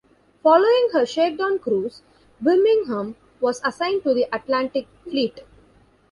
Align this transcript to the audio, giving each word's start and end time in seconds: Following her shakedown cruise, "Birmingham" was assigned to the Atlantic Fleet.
Following 0.41 0.89
her 0.93 1.05
shakedown 1.05 1.59
cruise, 1.59 2.01
"Birmingham" 2.41 3.15
was 3.39 3.61
assigned 3.63 4.01
to 4.01 4.15
the 4.15 4.25
Atlantic 4.35 4.87
Fleet. 5.03 5.41